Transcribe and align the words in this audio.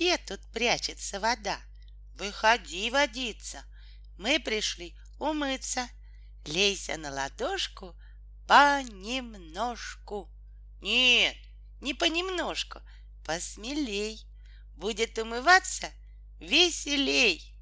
где 0.00 0.16
тут 0.16 0.40
прячется 0.50 1.20
вода? 1.20 1.60
Выходи, 2.14 2.90
водица, 2.90 3.62
мы 4.16 4.40
пришли 4.40 4.96
умыться. 5.18 5.90
Лейся 6.46 6.96
на 6.96 7.10
ладошку 7.10 7.94
понемножку. 8.48 10.30
Нет, 10.80 11.36
не 11.82 11.92
понемножку, 11.92 12.80
посмелей. 13.26 14.26
Будет 14.74 15.18
умываться 15.18 15.90
веселей. 16.38 17.54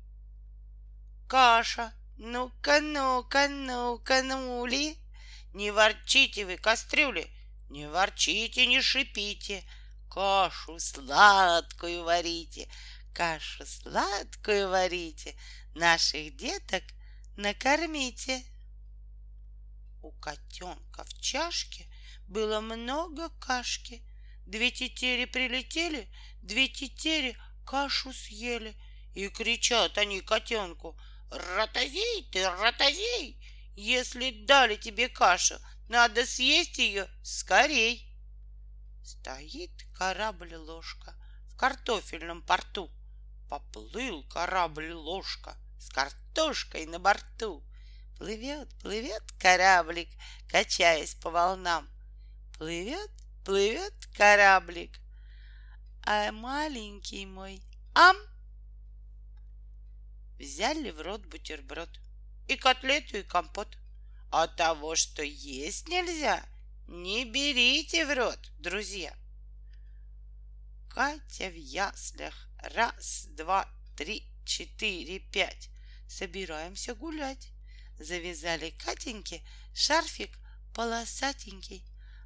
Каша, 1.27 1.93
ну-ка, 2.19 2.81
ну-ка, 2.81 3.49
ну-ка, 3.49 4.23
нули. 4.23 4.97
Не 5.55 5.73
ворчите 5.73 6.47
вы, 6.47 6.57
кастрюли, 6.57 7.29
не 7.69 7.89
ворчите, 7.89 8.65
не 8.67 8.81
шипите. 8.81 9.65
Кашу 10.19 10.81
сладкую 10.81 12.03
варите, 12.03 12.69
кашу 13.15 13.65
сладкую 13.65 14.69
варите, 14.69 15.37
наших 15.77 16.37
деток 16.37 16.83
накормите. 17.37 18.43
У 20.03 20.11
котенка 20.11 21.05
в 21.05 21.21
чашке 21.21 21.87
было 22.27 22.61
много 22.61 23.29
кашки. 23.39 24.03
Две 24.45 24.73
тетери 24.73 25.27
прилетели, 25.27 26.13
две 26.43 26.67
тетери 26.67 27.39
кашу 27.65 28.13
съели. 28.13 28.77
И 29.15 29.29
кричат 29.29 29.99
они 29.99 30.21
котенку, 30.21 30.99
«Ротозей 31.31 32.29
ты, 32.33 32.45
ротозей! 32.51 33.41
Если 33.77 34.45
дали 34.47 34.75
тебе 34.75 35.09
кашу, 35.09 35.61
надо 35.89 36.27
съесть 36.27 36.79
ее 36.79 37.07
скорей!» 37.23 38.08
Стоит 39.09 39.71
корабль-ложка 39.95 41.15
в 41.49 41.57
картофельном 41.57 42.43
порту. 42.43 42.91
Поплыл 43.49 44.23
корабль-ложка 44.29 45.57
с 45.81 45.89
картошкой 45.89 46.85
на 46.85 46.99
борту. 46.99 47.65
Плывет, 48.19 48.69
плывет 48.83 49.23
кораблик, 49.41 50.11
качаясь 50.51 51.15
по 51.15 51.31
волнам. 51.31 51.89
Плывет, 52.59 53.11
плывет 53.47 53.95
кораблик, 54.15 55.01
а 56.05 56.31
маленький 56.31 57.25
мой 57.25 57.63
ам 57.95 58.17
взяли 60.39 60.91
в 60.91 61.01
рот 61.01 61.25
бутерброд 61.25 61.99
и 62.47 62.57
котлету, 62.57 63.17
и 63.17 63.23
компот. 63.23 63.79
А 64.31 64.47
того, 64.49 64.97
что 64.97 65.23
есть 65.23 65.89
нельзя, 65.89 66.45
не 66.89 67.27
берите 67.27 68.07
в 68.07 68.17
рот, 68.17 68.51
друзья. 68.59 69.15
Катя 70.89 71.51
в 71.51 71.55
яслях. 71.55 72.49
Раз, 72.63 73.29
два, 73.33 73.69
три, 73.95 74.27
четыре, 74.47 75.21
пять. 75.21 75.69
Собираемся 76.09 76.95
гулять. 76.95 77.51
Завязали 77.99 78.71
Катеньке 78.71 79.43
шарфик 79.75 80.39
полосатенький, 80.75 81.85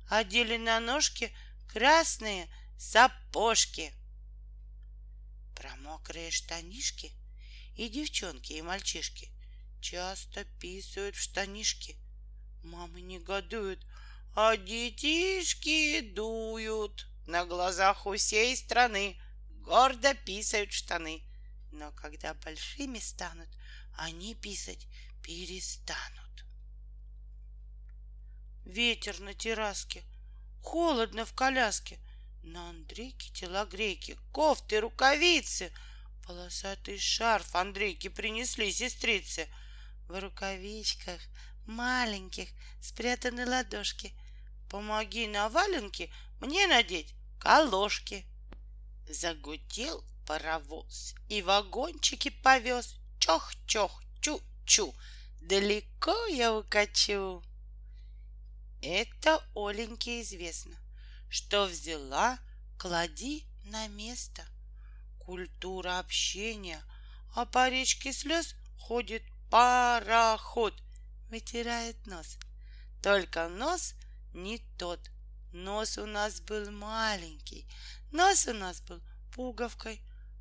одели 0.09 0.59
на 0.59 0.79
ножки 0.79 1.35
красные 1.67 2.49
сапожки. 2.79 3.93
Про 5.57 5.75
мокрые 5.77 6.31
штанишки 6.31 7.13
и 7.77 7.89
девчонки, 7.89 8.53
и 8.53 8.63
мальчишки 8.63 9.31
часто 9.81 10.45
писают 10.61 11.17
в 11.17 11.21
штанишки. 11.21 11.97
Мамы 12.63 13.01
негодуют, 13.01 13.85
а 14.34 14.56
детишки 14.56 16.00
дуют. 16.00 17.06
На 17.27 17.44
глазах 17.44 18.06
у 18.06 18.16
всей 18.16 18.56
страны 18.56 19.20
гордо 19.61 20.14
писают 20.14 20.72
штаны. 20.72 21.22
Но 21.70 21.92
когда 21.92 22.34
большими 22.34 22.98
станут, 22.98 23.48
они 23.97 24.34
писать 24.34 24.86
перестанут. 25.22 26.44
Ветер 28.65 29.19
на 29.21 29.34
терраске, 29.34 30.03
холодно 30.62 31.25
в 31.25 31.32
коляске, 31.34 31.98
на 32.42 32.71
Андрейке 32.71 33.32
телогрейки, 33.32 34.19
кофты, 34.32 34.81
рукавицы, 34.81 35.72
полосатый 36.26 36.98
шарф 36.98 37.54
Андрейке 37.54 38.10
принесли 38.10 38.72
сестрицы. 38.72 39.48
В 40.09 40.21
рукавичках 40.21 41.21
маленьких 41.66 42.48
спрятаны 42.81 43.47
ладошки. 43.47 44.12
Помоги 44.72 45.27
на 45.27 45.50
валенки 45.50 46.10
мне 46.41 46.66
надеть 46.66 47.15
колошки. 47.38 48.25
Загудел 49.06 50.03
паровоз 50.27 51.15
и 51.28 51.43
вагончики 51.43 52.31
повез. 52.31 52.97
Чох-чох, 53.19 54.03
чу-чу, 54.22 54.94
далеко 55.43 56.16
я 56.28 56.55
укачу. 56.55 57.44
Это 58.81 59.47
Оленьке 59.55 60.22
известно, 60.22 60.75
что 61.28 61.66
взяла, 61.66 62.39
клади 62.78 63.44
на 63.65 63.89
место. 63.89 64.43
Культура 65.19 65.99
общения, 65.99 66.83
а 67.34 67.44
по 67.44 67.69
речке 67.69 68.10
слез 68.15 68.54
ходит 68.78 69.22
пароход, 69.50 70.75
вытирает 71.28 72.06
нос. 72.06 72.39
Только 73.03 73.49
нос 73.49 73.94
не 74.34 74.59
тот. 74.78 75.00
Нос 75.53 75.98
у 75.98 76.06
нас 76.06 76.41
был 76.41 76.70
маленький, 76.70 77.66
нос 78.10 78.47
у 78.47 78.54
нас 78.54 78.81
был 78.81 79.03
пуговкой, 79.32 80.00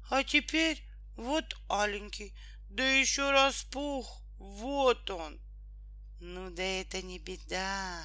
а 0.09 0.23
теперь 0.23 0.81
вот 1.17 1.57
аленький, 1.67 2.33
да 2.69 2.83
еще 2.83 3.31
распух, 3.31 4.21
вот 4.37 5.09
он. 5.09 5.39
Ну 6.21 6.49
да 6.51 6.63
это 6.63 7.01
не 7.01 7.19
беда, 7.19 8.03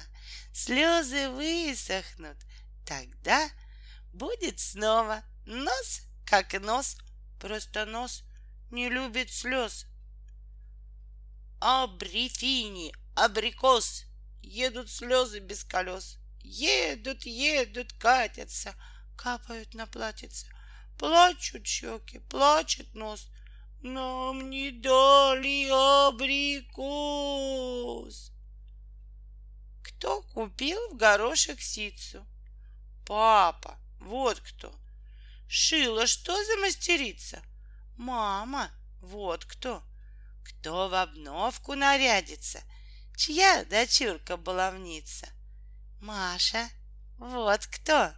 слезы 0.51 1.29
высохнут, 1.29 2.37
тогда 2.85 3.49
будет 4.11 4.59
снова 4.59 5.23
нос 5.45 6.01
как 6.25 6.59
нос, 6.59 6.97
просто 7.39 7.85
нос 7.85 8.23
не 8.69 8.89
любит 8.89 9.31
слез. 9.31 9.85
Абрифини, 11.59 12.93
абрикос, 13.15 14.06
едут 14.47 14.89
слезы 14.89 15.39
без 15.39 15.63
колес. 15.63 16.17
Едут, 16.43 17.25
едут, 17.25 17.93
катятся, 17.93 18.73
капают 19.15 19.73
на 19.73 19.85
платьице. 19.85 20.47
Плачут 20.97 21.67
щеки, 21.67 22.19
плачет 22.19 22.95
нос. 22.95 23.27
Нам 23.81 24.49
не 24.49 24.71
дали 24.71 25.69
абрикос. 26.07 26.71
Кто 29.83 30.21
купил 30.21 30.79
в 30.89 30.97
горошек 30.97 31.61
ситцу? 31.61 32.25
Папа, 33.05 33.77
вот 33.99 34.39
кто. 34.39 34.73
Шила, 35.47 36.07
что 36.07 36.33
за 36.43 36.57
мастерица? 36.57 37.41
Мама, 37.95 38.71
вот 39.01 39.45
кто. 39.45 39.83
Кто 40.43 40.89
в 40.89 40.93
обновку 40.93 41.75
нарядится? 41.75 42.61
Чья 43.17 43.65
дочурка 43.65 44.37
баловница? 44.37 45.27
Маша, 46.01 46.69
вот 47.17 47.65
кто. 47.65 48.11